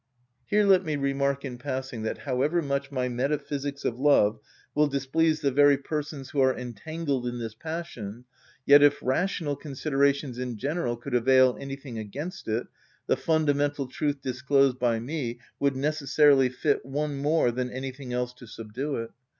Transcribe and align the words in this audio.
Here 0.47 0.63
let 0.65 0.83
me 0.83 0.95
remark 0.95 1.45
in 1.45 1.59
passing 1.59 2.01
that 2.01 2.17
however 2.17 2.63
much 2.63 2.91
my 2.91 3.07
metaphysics 3.07 3.85
of 3.85 3.99
love 3.99 4.39
will 4.73 4.87
displease 4.87 5.41
the 5.41 5.51
very 5.51 5.77
persons 5.77 6.31
who 6.31 6.39
are 6.41 6.57
entangled 6.57 7.27
in 7.27 7.37
this 7.37 7.53
passion, 7.53 8.25
yet 8.65 8.81
if 8.81 8.97
rational 9.03 9.55
considerations 9.55 10.39
in 10.39 10.57
general 10.57 10.97
could 10.97 11.13
avail 11.13 11.55
anything 11.59 11.99
against 11.99 12.47
it, 12.47 12.65
the 13.05 13.15
fundamental 13.15 13.85
truth 13.85 14.19
disclosed 14.23 14.79
by 14.79 14.99
me 14.99 15.39
would 15.59 15.75
necessarily 15.75 16.49
fit 16.49 16.83
one 16.83 17.17
more 17.19 17.51
than 17.51 17.69
anything 17.69 18.11
else 18.11 18.33
to 18.33 18.47
subdue 18.47 18.95
it. 18.95 19.11